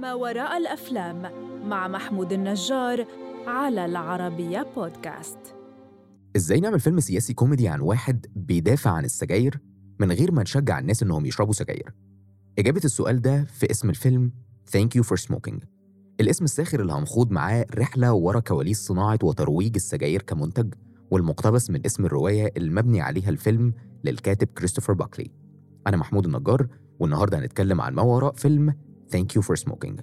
ما 0.00 0.14
وراء 0.14 0.56
الأفلام 0.56 1.22
مع 1.68 1.88
محمود 1.88 2.32
النجار 2.32 3.06
على 3.46 3.84
العربية 3.84 4.66
بودكاست. 4.76 5.38
إزاي 6.36 6.60
نعمل 6.60 6.80
فيلم 6.80 7.00
سياسي 7.00 7.34
كوميدي 7.34 7.68
عن 7.68 7.80
واحد 7.80 8.26
بيدافع 8.36 8.90
عن 8.90 9.04
السجاير 9.04 9.60
من 9.98 10.12
غير 10.12 10.32
ما 10.32 10.42
نشجع 10.42 10.78
الناس 10.78 11.02
إنهم 11.02 11.26
يشربوا 11.26 11.52
سجاير؟ 11.52 11.94
إجابة 12.58 12.80
السؤال 12.84 13.20
ده 13.22 13.44
في 13.44 13.70
اسم 13.70 13.90
الفيلم 13.90 14.32
Thank 14.76 14.98
You 14.98 15.02
for 15.02 15.16
Smoking. 15.26 15.64
الاسم 16.20 16.44
الساخر 16.44 16.80
اللي 16.80 16.92
هنخوض 16.92 17.30
معاه 17.30 17.66
رحلة 17.74 18.12
ورا 18.12 18.40
كواليس 18.40 18.86
صناعة 18.86 19.18
وترويج 19.22 19.74
السجاير 19.74 20.22
كمنتج. 20.22 20.74
والمقتبس 21.14 21.70
من 21.70 21.80
اسم 21.86 22.04
الرواية 22.06 22.52
المبني 22.56 23.00
عليها 23.00 23.30
الفيلم 23.30 23.72
للكاتب 24.04 24.46
كريستوفر 24.46 24.92
باكلي 24.92 25.30
أنا 25.86 25.96
محمود 25.96 26.26
النجار 26.26 26.66
والنهاردة 27.00 27.38
هنتكلم 27.38 27.80
عن 27.80 27.94
ما 27.94 28.02
وراء 28.02 28.32
فيلم 28.32 28.74
Thank 29.16 29.38
You 29.38 29.42
for 29.42 29.56
Smoking. 29.64 30.02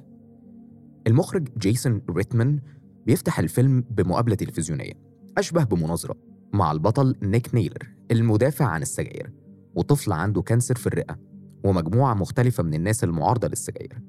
المخرج 1.08 1.48
جيسون 1.58 2.02
ريتمان 2.10 2.60
بيفتح 3.06 3.40
الفيلم 3.40 3.84
بمقابلة 3.90 4.36
تلفزيونية 4.36 4.94
أشبه 5.38 5.64
بمناظرة 5.64 6.16
مع 6.54 6.72
البطل 6.72 7.16
نيك 7.24 7.56
نيلر 7.56 7.96
المدافع 8.12 8.66
عن 8.66 8.82
السجاير 8.82 9.32
وطفل 9.76 10.12
عنده 10.12 10.42
cancer 10.42 10.76
في 10.76 10.88
الرئة 10.88 11.20
ومجموعة 11.64 12.14
مختلفة 12.14 12.64
من 12.64 12.74
الناس 12.74 13.04
المعارضة 13.04 13.48
للسجاير. 13.48 14.02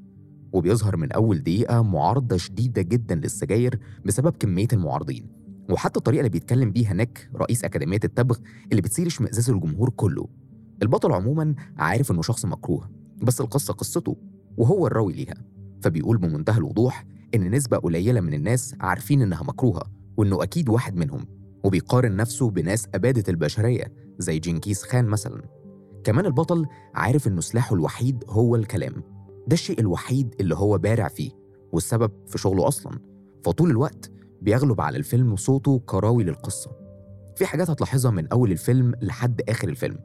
وبيظهر 0.53 0.97
من 0.97 1.13
أول 1.13 1.39
دقيقة 1.43 1.83
معارضة 1.83 2.37
شديدة 2.37 2.83
جدا 2.83 3.15
للسجاير 3.15 3.79
بسبب 4.05 4.33
كمية 4.37 4.69
المعارضين. 4.73 5.42
وحتى 5.71 5.99
الطريقة 5.99 6.21
اللي 6.21 6.31
بيتكلم 6.31 6.71
بيها 6.71 6.95
نيك 6.95 7.31
رئيس 7.37 7.65
أكاديمية 7.65 8.01
التبغ 8.05 8.39
اللي 8.71 8.83
بتثير 8.83 9.07
اشمئزاز 9.07 9.51
الجمهور 9.51 9.91
كله. 9.91 10.29
البطل 10.83 11.13
عموما 11.13 11.55
عارف 11.77 12.11
إنه 12.11 12.23
شخص 12.23 12.45
مكروه 12.45 12.91
بس 13.23 13.41
القصة 13.41 13.75
قصته 13.75 14.17
وهو 14.57 14.87
الراوي 14.87 15.13
ليها. 15.13 15.35
فبيقول 15.83 16.19
بمنتهى 16.19 16.59
الوضوح 16.59 17.05
إن 17.35 17.51
نسبة 17.51 17.77
قليلة 17.77 18.21
من 18.21 18.35
الناس 18.35 18.75
عارفين 18.81 19.23
إنها 19.23 19.43
مكروهة 19.43 19.83
وإنه 20.17 20.43
أكيد 20.43 20.69
واحد 20.69 20.97
منهم 20.97 21.27
وبيقارن 21.65 22.17
نفسه 22.17 22.51
بناس 22.51 22.89
أبادت 22.95 23.29
البشرية 23.29 23.93
زي 24.19 24.39
جنكيز 24.39 24.83
خان 24.83 25.05
مثلا. 25.05 25.43
كمان 26.05 26.27
البطل 26.27 26.67
عارف 26.95 27.29
إنه 27.29 27.41
سلاحه 27.41 27.75
الوحيد 27.75 28.25
هو 28.29 28.57
الكلام. 28.57 29.03
ده 29.47 29.55
الشيء 29.55 29.81
الوحيد 29.81 30.35
اللي 30.41 30.55
هو 30.55 30.79
بارع 30.79 31.09
فيه 31.09 31.31
والسبب 31.73 32.11
في 32.27 32.39
شغله 32.39 32.69
أصلا. 32.69 32.99
فطول 33.45 33.71
الوقت 33.71 34.12
بيغلب 34.43 34.81
على 34.81 34.99
الفيلم 34.99 35.37
صوته 35.37 35.83
كراوي 35.87 36.25
للقصة. 36.25 36.71
في 37.37 37.47
حاجات 37.47 37.71
هتلاحظها 37.71 38.11
من 38.11 38.29
أول 38.29 38.53
الفيلم 38.53 38.95
لحد 39.03 39.41
آخر 39.49 39.69
الفيلم 39.69 39.99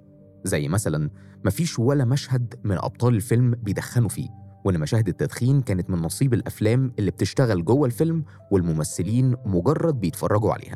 زي 0.44 0.68
مثلا 0.68 1.10
مفيش 1.46 1.80
ولا 1.80 2.06
مشهد 2.06 2.54
من 2.64 2.78
أبطال 2.78 3.16
الفيلم 3.16 3.52
بيدخنوا 3.52 4.10
فيه 4.10 4.30
وإن 4.66 4.80
مشاهد 4.80 5.08
التدخين 5.08 5.62
كانت 5.62 5.90
من 5.90 5.98
نصيب 5.98 6.34
الأفلام 6.34 6.94
اللي 7.00 7.12
بتشتغل 7.12 7.66
جوه 7.66 7.86
الفيلم 7.86 8.24
والممثلين 8.52 9.36
مجرد 9.46 10.00
بيتفرجوا 10.00 10.54
عليها. 10.54 10.76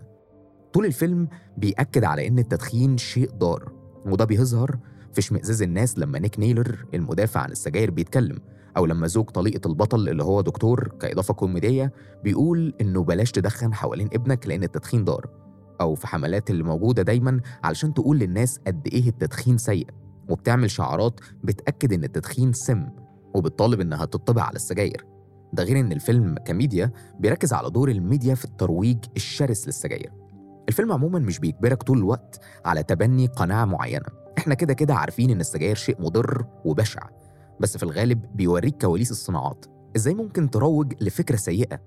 طول 0.73 0.85
الفيلم 0.85 1.27
بيأكد 1.57 2.03
على 2.03 2.27
إن 2.27 2.39
التدخين 2.39 2.97
شيء 2.97 3.31
ضار 3.31 3.71
وده 4.05 4.25
بيظهر 4.25 4.79
في 5.13 5.19
اشمئزاز 5.19 5.61
الناس 5.61 5.99
لما 5.99 6.19
نيك 6.19 6.39
نيلر 6.39 6.85
المدافع 6.93 7.39
عن 7.39 7.51
السجاير 7.51 7.91
بيتكلم 7.91 8.37
أو 8.77 8.85
لما 8.85 9.07
زوج 9.07 9.29
طليقة 9.29 9.67
البطل 9.67 10.09
اللي 10.09 10.23
هو 10.23 10.41
دكتور 10.41 10.87
كإضافة 10.99 11.33
كوميدية 11.33 11.93
بيقول 12.23 12.73
إنه 12.81 13.03
بلاش 13.03 13.31
تدخن 13.31 13.73
حوالين 13.73 14.09
ابنك 14.13 14.47
لأن 14.47 14.63
التدخين 14.63 15.03
ضار 15.05 15.29
أو 15.81 15.95
في 15.95 16.07
حملات 16.07 16.49
اللي 16.49 16.63
موجودة 16.63 17.01
دايما 17.03 17.41
علشان 17.63 17.93
تقول 17.93 18.19
للناس 18.19 18.59
قد 18.67 18.87
إيه 18.87 19.09
التدخين 19.09 19.57
سيء 19.57 19.87
وبتعمل 20.29 20.71
شعارات 20.71 21.19
بتأكد 21.43 21.93
إن 21.93 22.03
التدخين 22.03 22.53
سم 22.53 22.87
وبتطالب 23.35 23.81
إنها 23.81 24.05
تطبع 24.05 24.43
على 24.43 24.55
السجاير. 24.55 25.05
ده 25.53 25.63
غير 25.63 25.79
إن 25.79 25.91
الفيلم 25.91 26.35
كميديا 26.45 26.91
بيركز 27.19 27.53
على 27.53 27.69
دور 27.69 27.91
الميديا 27.91 28.35
في 28.35 28.45
الترويج 28.45 28.97
الشرس 29.15 29.67
للسجاير. 29.67 30.11
الفيلم 30.69 30.91
عموما 30.91 31.19
مش 31.19 31.39
بيجبرك 31.39 31.83
طول 31.83 31.97
الوقت 31.97 32.39
على 32.65 32.83
تبني 32.83 33.27
قناعة 33.27 33.65
معينة. 33.65 34.05
إحنا 34.37 34.53
كده 34.53 34.73
كده 34.73 34.95
عارفين 34.95 35.29
إن 35.29 35.39
السجاير 35.39 35.75
شيء 35.75 36.01
مضر 36.01 36.45
وبشع 36.65 37.01
بس 37.59 37.77
في 37.77 37.83
الغالب 37.83 38.21
بيوريك 38.35 38.81
كواليس 38.81 39.11
الصناعات. 39.11 39.65
إزاي 39.95 40.13
ممكن 40.13 40.49
تروج 40.49 40.93
لفكرة 41.01 41.35
سيئة؟ 41.35 41.79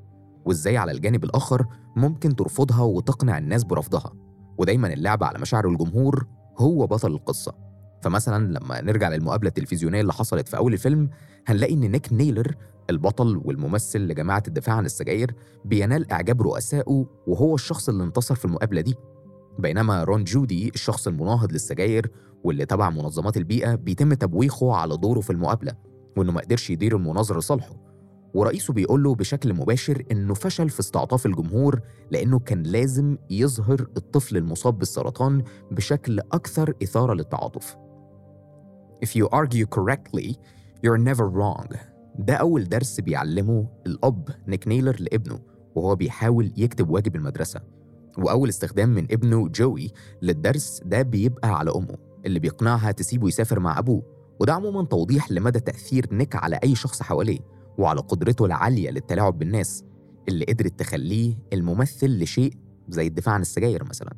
وإزاي 0.45 0.77
على 0.77 0.93
الجانب 0.93 1.25
الآخر 1.25 1.67
ممكن 1.97 2.37
ترفضها 2.37 2.83
وتقنع 2.83 3.39
الناس 3.39 3.65
برفضها؟ 3.65 4.12
ودايما 4.59 4.93
اللعب 4.93 5.25
على 5.25 5.39
مشاعر 5.39 5.69
الجمهور 5.69 6.27
هو 6.59 6.87
بطل 6.87 7.12
القصة. 7.12 7.55
فمثلا 8.03 8.59
لما 8.59 8.81
نرجع 8.81 9.09
للمقابلة 9.09 9.49
التلفزيونية 9.49 10.01
اللي 10.01 10.12
حصلت 10.12 10.49
في 10.49 10.56
أول 10.56 10.73
الفيلم 10.73 11.11
هنلاقي 11.47 11.75
إن 11.75 11.81
نيك 11.81 12.12
نيلر 12.12 12.55
البطل 12.91 13.41
والممثل 13.45 13.99
لجماعة 13.99 14.43
الدفاع 14.49 14.75
عن 14.77 14.84
السجاير 14.84 15.34
بينال 15.65 16.12
إعجاب 16.12 16.43
رؤسائه 16.43 17.06
وهو 17.27 17.55
الشخص 17.55 17.89
اللي 17.89 18.05
انتصر 18.05 18.34
في 18.34 18.45
المقابلة 18.45 18.81
دي 18.81 18.95
بينما 19.59 20.05
رون 20.05 20.25
جودي 20.25 20.69
الشخص 20.69 21.06
المناهض 21.09 21.53
للسجاير 21.53 22.11
واللي 22.44 22.67
تبع 22.67 22.91
منظمات 22.91 23.37
البيئة 23.37 23.75
بيتم 23.75 24.15
تبويخه 24.15 24.75
على 24.75 24.97
دوره 24.97 25.21
في 25.21 25.31
المقابلة 25.31 25.73
وإنه 26.17 26.33
ما 26.33 26.41
قدرش 26.41 26.71
يدير 26.71 26.97
المناظرة 26.97 27.39
لصالحه 27.39 27.77
ورئيسه 28.34 28.75
بيقول 28.75 29.03
له 29.03 29.15
بشكل 29.15 29.55
مباشر 29.55 30.03
إنه 30.12 30.34
فشل 30.34 30.71
في 30.71 30.81
استعطاف 30.81 31.27
الجمهور 31.27 31.81
لأنه 32.11 32.39
كان 32.39 32.62
لازم 32.62 33.17
يظهر 33.31 33.81
الطفل 33.97 34.37
المصاب 34.37 34.78
بالسرطان 34.78 35.43
بشكل 35.71 36.21
أكثر 36.21 36.75
إثارة 36.83 37.15
للتعاطف. 37.15 37.77
If 39.05 39.09
you 39.09 39.28
argue 39.28 39.67
correctly, 39.67 40.39
you're 40.83 40.99
never 40.99 41.28
wrong. 41.28 41.94
ده 42.19 42.35
أول 42.35 42.65
درس 42.69 43.01
بيعلمه 43.01 43.67
الأب 43.87 44.29
نيك 44.49 44.69
نيلر 44.69 44.97
لابنه 45.01 45.41
وهو 45.75 45.97
بيحاول 45.97 46.53
يكتب 46.57 46.91
واجب 46.91 47.17
المدرسة. 47.17 47.61
وأول 48.19 48.49
استخدام 48.49 48.89
من 48.89 49.05
ابنه 49.11 49.49
جوي 49.49 49.93
للدرس 50.23 50.81
ده 50.85 51.03
بيبقى 51.03 51.59
على 51.59 51.71
أمه 51.71 51.97
اللي 52.27 52.39
بيقنعها 52.39 52.91
تسيبه 52.93 53.29
يسافر 53.29 53.61
مع 53.61 53.79
أبوه. 53.79 54.03
وده 54.41 54.53
عموما 54.53 54.85
توضيح 54.85 55.33
لمدى 55.33 55.61
تأثير 55.61 56.07
نيك 56.13 56.37
على 56.37 56.59
أي 56.65 56.75
شخص 56.75 57.03
حواليه 57.03 57.39
وعلى 57.79 58.01
قدرته 58.01 58.45
العالية 58.45 58.91
للتلاعب 58.91 59.39
بالناس 59.39 59.85
اللي 60.29 60.45
قدرت 60.45 60.79
تخليه 60.79 61.35
الممثل 61.53 62.23
لشيء 62.23 62.53
زي 62.89 63.07
الدفاع 63.07 63.35
عن 63.35 63.41
السجاير 63.41 63.85
مثلا. 63.85 64.13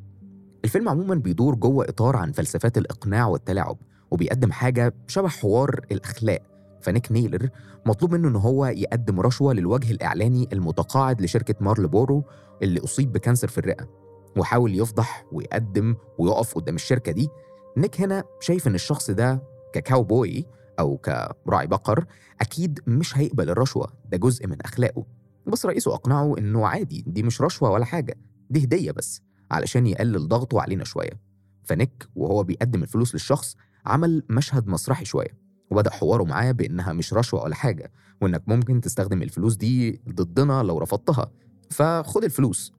الفيلم 0.65 0.89
عموما 0.89 1.15
بيدور 1.15 1.55
جوه 1.55 1.89
إطار 1.89 2.15
عن 2.15 2.31
فلسفات 2.31 2.77
الإقناع 2.77 3.27
والتلاعب 3.27 3.77
وبيقدم 4.11 4.51
حاجة 4.51 4.93
شبه 5.07 5.27
حوار 5.27 5.85
الأخلاق 5.91 6.41
فنيك 6.81 7.11
نيلور 7.11 7.49
مطلوب 7.85 8.13
منه 8.13 8.27
إن 8.27 8.35
هو 8.35 8.65
يقدم 8.65 9.19
رشوة 9.19 9.53
للوجه 9.53 9.91
الإعلاني 9.91 10.49
المتقاعد 10.53 11.21
لشركة 11.21 11.55
مارلبورو 11.61 12.23
اللي 12.63 12.79
أصيب 12.83 13.11
ب 13.11 13.16
cancer 13.16 13.47
في 13.47 13.57
الرئة 13.57 13.89
وحاول 14.37 14.75
يفضح 14.79 15.25
ويقدم 15.31 15.95
ويقف 16.17 16.55
قدام 16.55 16.75
الشركة 16.75 17.11
دي. 17.11 17.29
نيك 17.77 18.01
هنا 18.01 18.23
شايف 18.39 18.67
إن 18.67 18.75
الشخص 18.75 19.11
ده 19.11 19.43
ككاوبوي 19.73 20.45
أو 20.79 20.97
كراعي 20.97 21.67
بقر 21.67 22.05
أكيد 22.41 22.79
مش 22.87 23.17
هيقبل 23.17 23.49
الرشوة 23.49 23.87
ده 24.05 24.17
جزء 24.17 24.47
من 24.47 24.61
أخلاقه. 24.61 25.05
بس 25.47 25.65
رئيسه 25.65 25.93
أقنعه 25.93 26.37
إنه 26.37 26.67
عادي 26.67 27.03
دي 27.07 27.23
مش 27.23 27.41
رشوة 27.41 27.69
ولا 27.71 27.85
حاجة 27.85 28.15
دي 28.49 28.63
هدية 28.63 28.91
بس 28.91 29.21
علشان 29.51 29.87
يقلل 29.87 30.27
ضغطه 30.27 30.61
علينا 30.61 30.83
شوية. 30.83 31.19
فنيك 31.63 32.07
وهو 32.15 32.43
بيقدم 32.43 32.83
الفلوس 32.83 33.13
للشخص 33.13 33.55
عمل 33.85 34.23
مشهد 34.29 34.67
مسرحي 34.67 35.05
شوية. 35.05 35.36
وبدأ 35.71 35.89
حواره 35.89 36.23
معاه 36.23 36.51
بإنها 36.51 36.93
مش 36.93 37.13
رشوة 37.13 37.43
ولا 37.43 37.55
حاجة 37.55 37.91
وإنك 38.21 38.43
ممكن 38.47 38.81
تستخدم 38.81 39.21
الفلوس 39.21 39.55
دي 39.55 40.01
ضدنا 40.09 40.63
لو 40.63 40.77
رفضتها. 40.77 41.31
فخد 41.69 42.23
الفلوس 42.23 42.73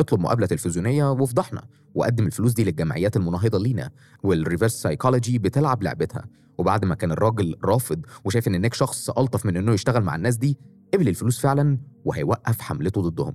اطلب 0.00 0.20
مقابلة 0.20 0.46
تلفزيونية 0.46 1.10
وافضحنا 1.10 1.62
وقدم 1.94 2.26
الفلوس 2.26 2.52
دي 2.52 2.64
للجمعيات 2.64 3.16
المناهضة 3.16 3.58
لينا 3.58 3.90
وال 4.22 4.33
reverse 4.33 4.72
psychology 4.82 5.38
بتلعب 5.38 5.82
لعبتها. 5.82 6.24
وبعد 6.58 6.84
ما 6.84 6.94
كان 6.94 7.12
الراجل 7.12 7.56
رافض 7.64 8.06
وشايف 8.24 8.48
إن 8.48 8.60
نيك 8.60 8.74
شخص 8.74 9.10
ألطف 9.10 9.46
من 9.46 9.56
إنه 9.56 9.72
يشتغل 9.72 10.02
مع 10.02 10.16
الناس 10.16 10.36
دي 10.36 10.58
قبل 10.94 11.08
الفلوس 11.08 11.40
فعلا 11.40 11.78
وهيوقف 12.04 12.60
حملته 12.60 13.00
ضدهم. 13.02 13.32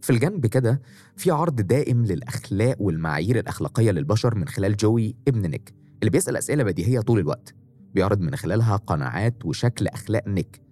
في 0.00 0.10
الجنب 0.10 0.46
كده 0.46 0.82
في 1.16 1.30
عرض 1.30 1.56
دائم 1.60 2.04
للأخلاق 2.04 2.76
والمعايير 2.80 3.38
الأخلاقية 3.38 3.90
للبشر 3.90 4.34
من 4.34 4.48
خلال 4.48 4.76
جوي 4.76 5.16
ابن 5.28 5.50
نيك 5.50 5.74
اللي 6.00 6.10
بيسأل 6.10 6.36
أسئلة 6.36 6.62
بديهية 6.64 7.00
طول 7.00 7.18
الوقت. 7.18 7.54
بيعرض 7.94 8.20
من 8.20 8.36
خلالها 8.36 8.76
قناعات 8.76 9.46
وشكل 9.46 9.86
أخلاق 9.88 10.28
نيك. 10.28 10.62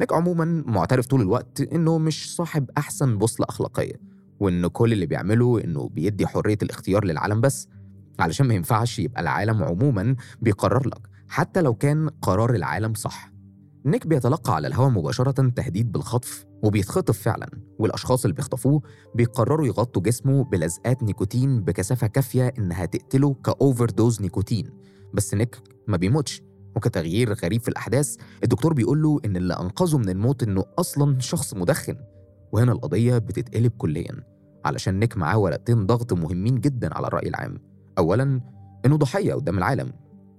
نيك 0.00 0.12
عموما 0.12 0.64
معترف 0.66 1.06
طول 1.06 1.20
الوقت 1.20 1.60
إنه 1.60 1.98
مش 1.98 2.34
صاحب 2.36 2.70
أحسن 2.78 3.18
بوصلة 3.18 3.46
أخلاقية 3.48 3.94
وإن 4.40 4.66
كل 4.66 4.92
اللي 4.92 5.06
بيعمله 5.06 5.64
إنه 5.64 5.88
بيدي 5.88 6.26
حرية 6.26 6.58
الاختيار 6.62 7.04
للعالم 7.04 7.40
بس 7.40 7.68
علشان 8.18 8.46
ما 8.46 8.54
ينفعش 8.54 8.98
يبقى 8.98 9.20
العالم 9.22 9.62
عموما 9.62 10.16
بيقرر 10.42 10.86
لك 10.88 11.08
حتى 11.28 11.62
لو 11.62 11.74
كان 11.74 12.08
قرار 12.08 12.54
العالم 12.54 12.94
صح. 12.94 13.32
نيك 13.84 14.06
بيتلقى 14.06 14.54
على 14.54 14.68
الهواء 14.68 14.90
مباشرة 14.90 15.48
تهديد 15.48 15.92
بالخطف 15.92 16.46
وبيتخطف 16.62 17.18
فعلا 17.18 17.48
والأشخاص 17.78 18.24
اللي 18.24 18.34
بيخطفوه 18.34 18.82
بيقرروا 19.14 19.66
يغطوا 19.66 20.02
جسمه 20.02 20.44
بلزقات 20.44 21.02
نيكوتين 21.02 21.60
بكثافة 21.60 22.06
كافية 22.06 22.52
إنها 22.58 22.84
تقتله 22.86 23.34
ك 23.34 23.90
overdose 23.90 24.20
نيكوتين. 24.20 24.70
بس 25.14 25.34
نيك 25.34 25.56
ما 25.88 25.96
بيموتش. 25.96 26.42
وكتغيير 26.76 27.32
غريب 27.32 27.60
في 27.60 27.68
الأحداث 27.68 28.16
الدكتور 28.44 28.72
بيقول 28.72 29.02
له 29.02 29.20
إن 29.24 29.36
اللي 29.36 29.54
أنقذه 29.54 29.98
من 29.98 30.08
الموت 30.08 30.42
إنه 30.42 30.64
أصلا 30.78 31.20
شخص 31.20 31.54
مدخن. 31.54 31.96
وهنا 32.52 32.72
القضية 32.72 33.18
بتتقلب 33.18 33.72
كليا 33.78 34.24
علشان 34.64 34.98
نيك 34.98 35.16
معاه 35.16 35.38
ورقتين 35.38 35.86
ضغط 35.86 36.12
مهمين 36.12 36.60
جدا 36.60 36.94
على 36.94 37.06
الرأي 37.06 37.28
العام. 37.28 37.58
أولا 37.98 38.40
إنه 38.86 38.96
ضحية 38.96 39.34
قدام 39.34 39.58
العالم. 39.58 39.92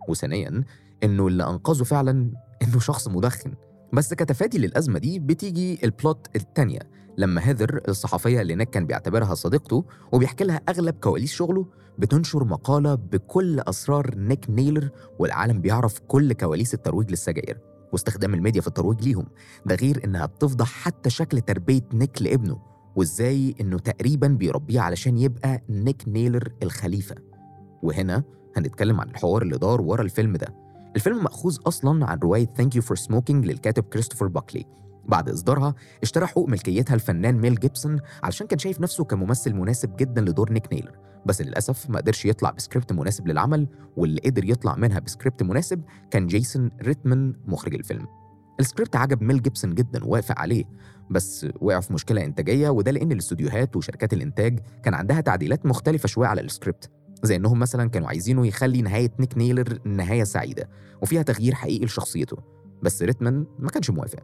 وثانيا 0.09 0.63
إنه 1.03 1.27
اللي 1.27 1.43
أنقذه 1.43 1.83
فعلا 1.83 2.31
إنه 2.61 2.79
شخص 2.79 3.07
مدخن. 3.07 3.53
بس 3.93 4.13
كتفادي 4.13 4.57
للأزمة 4.57 4.99
دي 4.99 5.19
بتيجي 5.19 5.79
ال 5.83 5.92
plot 5.92 6.27
التانية. 6.35 6.79
لما 7.17 7.47
هيذر 7.47 7.81
الصحفية 7.87 8.41
اللي 8.41 8.55
نيك 8.55 8.69
كان 8.69 8.85
بيعتبرها 8.85 9.33
صديقته 9.33 9.85
وبيحكي 10.11 10.43
لها 10.43 10.61
أغلب 10.69 10.95
كواليس 10.95 11.31
شغله 11.31 11.65
بتنشر 11.97 12.43
مقالة 12.43 12.95
بكل 12.95 13.59
أسرار 13.59 14.15
نيك 14.17 14.49
نيلر 14.49 14.89
والعالم 15.19 15.61
بيعرف 15.61 15.99
كل 16.07 16.33
كواليس 16.33 16.73
الترويج 16.73 17.09
للسجاير 17.09 17.59
واستخدام 17.91 18.33
الميديا 18.33 18.61
في 18.61 18.67
الترويج 18.67 19.01
ليهم. 19.03 19.25
ده 19.65 19.75
غير 19.75 20.01
إنها 20.05 20.25
بتفضح 20.25 20.67
حتى 20.71 21.09
شكل 21.09 21.41
تربية 21.41 21.81
نيك 21.93 22.21
لابنه 22.21 22.59
وإزاي 22.95 23.55
إنه 23.61 23.79
تقريبا 23.79 24.27
بيربيه 24.27 24.79
علشان 24.79 25.17
يبقى 25.17 25.61
نيك 25.69 26.03
نيلر 26.07 26.51
الخليفة. 26.63 27.15
وهنا 27.83 28.23
هنتكلم 28.57 29.01
عن 29.01 29.09
الحوار 29.09 29.41
اللي 29.41 29.57
دار 29.57 29.81
ورا 29.81 30.01
الفيلم 30.01 30.35
ده. 30.37 30.47
الفيلم 30.95 31.23
مأخوذ 31.23 31.57
أصلا 31.67 32.05
عن 32.05 32.17
رواية 32.17 32.47
Thank 32.61 32.77
You 32.77 32.81
for 32.81 32.95
Smoking 33.07 33.31
للكاتب 33.31 33.83
كريستوفر 33.83 34.27
باكلي 34.27 34.65
بعد 35.05 35.29
إصدارها 35.29 35.75
اشترى 36.03 36.25
حقوق 36.25 36.49
ملكيتها 36.49 36.93
الفنان 36.93 37.41
ميل 37.41 37.55
جيبسون 37.55 37.99
علشان 38.23 38.47
كان 38.47 38.59
شايف 38.59 38.81
نفسه 38.81 39.03
كممثل 39.03 39.53
مناسب 39.53 39.95
جدا 39.95 40.21
لدور 40.21 40.51
نيك 40.51 40.73
نيلر. 40.73 40.91
بس 41.25 41.41
للأسف 41.41 41.89
ما 41.89 41.97
قدرش 41.97 42.25
يطلع 42.25 42.51
بسكريبت 42.51 42.93
مناسب 42.93 43.27
للعمل 43.27 43.67
واللي 43.97 44.21
قدر 44.25 44.49
يطلع 44.49 44.75
منها 44.75 44.99
بسكريبت 44.99 45.43
مناسب 45.43 45.83
كان 46.11 46.27
جيسون 46.27 46.71
ريتمان 46.81 47.35
مخرج 47.45 47.73
الفيلم. 47.73 48.07
السكريبت 48.59 48.95
عجب 48.95 49.21
ميل 49.21 49.41
جيبسون 49.41 49.75
جدا 49.75 50.05
ووافق 50.05 50.39
عليه 50.39 50.63
بس 51.09 51.47
وقع 51.61 51.79
في 51.79 51.93
مشكلة 51.93 52.25
إنتاجية 52.25 52.69
وده 52.69 52.91
لأن 52.91 53.11
الاستوديوهات 53.11 53.75
وشركات 53.75 54.13
الإنتاج 54.13 54.59
كان 54.83 54.93
عندها 54.93 55.21
تعديلات 55.21 55.65
مختلفة 55.65 56.07
شوية 56.07 56.27
على 56.27 56.41
السكريبت. 56.41 56.89
زي 57.23 57.35
إنهم 57.35 57.59
مثلا 57.59 57.89
كانوا 57.89 58.07
عايزينه 58.07 58.47
يخلي 58.47 58.81
نهاية 58.81 59.11
نيك 59.19 59.37
نيلر 59.37 59.79
نهاية 59.85 60.23
سعيدة 60.23 60.69
وفيها 61.01 61.21
تغيير 61.21 61.55
حقيقي 61.55 61.85
لشخصيته 61.85 62.37
بس 62.83 63.01
ريتمان 63.03 63.45
ما 63.59 63.69
كانش 63.69 63.89
موافق. 63.89 64.23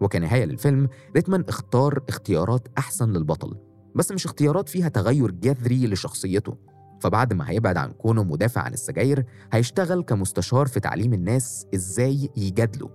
وكنهاية 0.00 0.44
للفيلم 0.44 0.88
ريتمان 1.16 1.44
اختار 1.48 2.02
اختيارات 2.08 2.68
أحسن 2.78 3.10
للبطل 3.10 3.56
بس 3.94 4.12
مش 4.12 4.26
اختيارات 4.26 4.68
فيها 4.68 4.88
تغير 4.88 5.30
جذري 5.30 5.86
لشخصيته. 5.86 6.56
فبعد 7.00 7.32
ما 7.32 7.50
هيبعد 7.50 7.76
عن 7.76 7.92
كونه 7.92 8.24
مدافع 8.24 8.60
عن 8.60 8.72
السجاير 8.72 9.24
هيشتغل 9.52 10.02
كمستشار 10.02 10.66
في 10.66 10.80
تعليم 10.80 11.14
الناس 11.14 11.66
إزاي 11.74 12.30
يجادلوا 12.36 12.88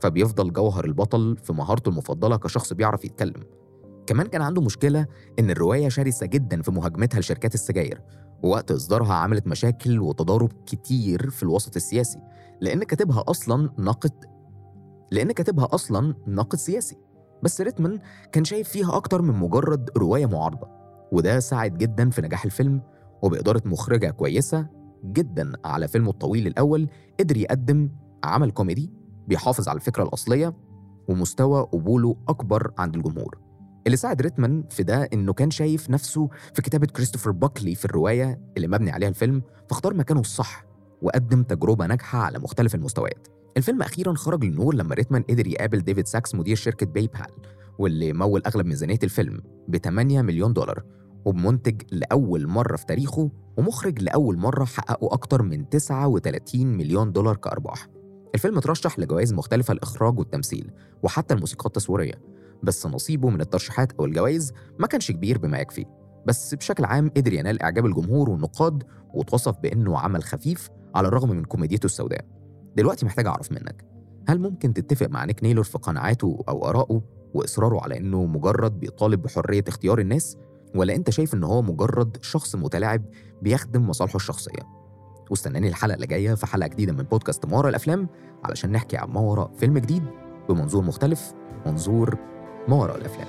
فبيفضل 0.00 0.52
جوهر 0.52 0.84
البطل 0.84 1.36
في 1.42 1.52
مهارته 1.52 1.88
المفضلة 1.88 2.36
كشخص 2.36 2.72
بيعرف 2.72 3.04
يتكلم. 3.04 3.44
كمان 4.06 4.26
كان 4.26 4.42
عنده 4.42 4.62
مشكلة 4.62 5.06
إن 5.38 5.50
الرواية 5.50 5.88
شرسة 5.88 6.26
جدا 6.26 6.62
في 6.62 6.70
مهاجمتها 6.70 7.20
لشركات 7.20 7.54
السجاير. 7.54 8.00
ووقت 8.42 8.70
إصدارها 8.70 9.14
عملت 9.14 9.46
مشاكل 9.46 10.00
وتضارب 10.00 10.52
كتير 10.66 11.30
في 11.30 11.42
الوسط 11.42 11.76
السياسي 11.76 12.22
لأن 12.60 12.84
كاتبها 12.84 13.24
أصلا 13.28 13.70
ناقد 13.78 14.12
لأن 15.10 15.32
كاتبها 15.32 15.68
أصلا 15.72 16.14
ناقد 16.26 16.58
سياسي. 16.58 16.96
بس 17.42 17.60
ريتمان 17.60 18.00
كان 18.32 18.44
شايف 18.44 18.68
فيها 18.68 18.96
أكتر 18.96 19.22
من 19.22 19.34
مجرد 19.34 19.90
رواية 19.96 20.26
معارضة 20.26 20.68
وده 21.12 21.40
ساعد 21.40 21.78
جدا 21.78 22.10
في 22.10 22.22
نجاح 22.22 22.44
الفيلم 22.44 22.82
وبإدارة 23.22 23.62
مخرجة 23.64 24.10
كويسة 24.10 24.66
جدا 25.04 25.52
على 25.64 25.88
فيلمه 25.88 26.10
الطويل 26.10 26.46
الأول 26.46 26.88
قدر 27.20 27.36
يقدم 27.36 27.90
عمل 28.24 28.50
كوميدي 28.50 28.92
بيحافظ 29.28 29.68
على 29.68 29.76
الفكرة 29.76 30.02
الأصلية 30.02 30.54
ومستوى 31.08 31.62
قبوله 31.62 32.16
أكبر 32.28 32.72
عند 32.78 32.94
الجمهور. 32.96 33.45
اللي 33.86 33.96
ساعد 33.96 34.22
ريتمان 34.22 34.64
في 34.70 34.82
ده 34.82 35.08
إنه 35.12 35.32
كان 35.32 35.50
شايف 35.50 35.90
نفسه 35.90 36.28
في 36.54 36.62
كتابة 36.62 36.86
كريستوفر 36.86 37.30
باكلي 37.30 37.74
في 37.74 37.84
الرواية 37.84 38.40
اللي 38.56 38.68
مبني 38.68 38.90
عليها 38.90 39.08
الفيلم 39.08 39.42
فاختار 39.70 39.94
مكانه 39.94 40.20
الصح 40.20 40.64
وقدم 41.02 41.42
تجربة 41.42 41.86
ناجحة 41.86 42.18
على 42.18 42.38
مختلف 42.38 42.74
المستويات. 42.74 43.28
الفيلم 43.56 43.82
أخيرا 43.82 44.14
خرج 44.14 44.44
للنور 44.44 44.74
لما 44.74 44.94
ريتمان 44.94 45.22
قدر 45.22 45.46
يقابل 45.46 45.80
ديفيد 45.80 46.06
ساكس 46.06 46.34
مدير 46.34 46.56
شركة 46.56 46.86
PayPal 46.86 47.50
واللي 47.78 48.12
مول 48.12 48.42
أغلب 48.46 48.66
ميزانية 48.66 48.98
الفيلم 49.02 49.40
ب 49.68 49.76
8 49.76 50.22
مليون 50.22 50.52
دولار 50.52 50.82
وبمنتج 51.24 51.82
لأول 51.92 52.46
مرة 52.46 52.76
في 52.76 52.86
تاريخه 52.86 53.30
ومخرج 53.56 54.02
لأول 54.02 54.38
مرة 54.38 54.64
حققوا 54.64 55.14
أكتر 55.14 55.42
من 55.42 55.68
39 55.68 56.66
مليون 56.66 57.12
دولار 57.12 57.36
كأرباح. 57.36 57.88
الفيلم 58.34 58.58
ترشح 58.60 58.98
لجوائز 58.98 59.32
مختلفة 59.32 59.72
الإخراج 59.72 60.18
والتمثيل 60.18 60.70
وحتى 61.02 61.34
الموسيقى 61.34 61.66
التصويرية. 61.66 62.35
بس 62.62 62.86
نصيبه 62.86 63.30
من 63.30 63.40
الترشيحات 63.40 63.92
أو 63.92 64.04
الجوائز 64.04 64.52
ما 64.78 64.86
كانش 64.86 65.10
كبير 65.10 65.38
بما 65.38 65.58
يكفي. 65.58 65.84
بس 66.26 66.54
بشكل 66.54 66.84
عام 66.84 67.10
قدر 67.16 67.32
ينال 67.32 67.62
إعجاب 67.62 67.86
الجمهور 67.86 68.30
والنقاد 68.30 68.82
وتوصف 69.14 69.58
بأنه 69.58 69.98
عمل 69.98 70.22
خفيف 70.22 70.70
على 70.94 71.08
الرغم 71.08 71.30
من 71.30 71.44
كوميديته 71.44 71.86
السوداء. 71.86 72.24
دلوقتي 72.76 73.06
محتاج 73.06 73.26
أعرف 73.26 73.52
منك 73.52 73.84
هل 74.28 74.40
ممكن 74.40 74.74
تتفق 74.74 75.06
مع 75.06 75.24
نيك 75.24 75.42
نيلور 75.42 75.64
في 75.64 75.78
قناعاته 75.78 76.44
أو 76.48 76.68
آرائه 76.68 77.02
وإصراره 77.34 77.80
على 77.82 77.98
إنه 77.98 78.24
مجرد 78.24 78.80
بيطالب 78.80 79.22
بحرية 79.22 79.64
اختيار 79.68 79.98
الناس؟ 79.98 80.36
ولا 80.74 80.94
أنت 80.94 81.10
شايف 81.10 81.34
إن 81.34 81.44
هو 81.44 81.62
مجرد 81.62 82.16
شخص 82.22 82.56
متلاعب 82.56 83.02
بيخدم 83.42 83.88
مصالحه 83.88 84.16
الشخصية؟ 84.16 84.62
واستناني 85.30 85.68
الحلقة 85.68 85.94
اللي 85.94 86.06
جاية 86.06 86.34
في 86.34 86.46
حلقة 86.46 86.66
جديدة 86.66 86.92
من 86.92 87.02
بودكاست 87.02 87.46
ما 87.46 87.56
وراء 87.56 87.70
الأفلام 87.70 88.08
علشان 88.44 88.72
نحكي 88.72 88.96
عن 88.96 89.08
ما 89.08 89.20
وراء 89.20 89.50
فيلم 89.56 89.78
جديد 89.78 90.02
بمنظور 90.48 90.84
مختلف 90.84 91.32
منظور 91.66 92.18
ما 92.68 92.76
وراء 92.76 92.96
الأفلام. 92.96 93.28